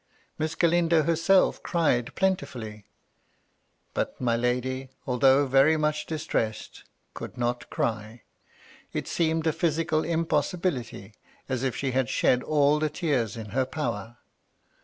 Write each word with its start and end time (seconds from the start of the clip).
Miss 0.39 0.55
Galindo 0.55 1.03
herself 1.03 1.61
cried 1.61 2.15
plentifully, 2.15 2.87
but 3.93 4.19
my 4.19 4.35
lady, 4.35 4.89
although 5.05 5.45
very 5.45 5.77
much 5.77 6.07
dis 6.07 6.25
tressed, 6.25 6.85
could 7.13 7.37
not 7.37 7.69
cry. 7.69 8.23
It 8.93 9.07
seemed 9.07 9.45
a 9.45 9.53
physical 9.53 10.01
impossi 10.01 10.57
bility, 10.59 11.13
as 11.47 11.61
if 11.61 11.75
she 11.75 11.91
had 11.91 12.09
shed 12.09 12.41
all 12.41 12.79
the 12.79 12.89
tears 12.89 13.37
in 13.37 13.49
her 13.51 13.67
power. 13.67 14.17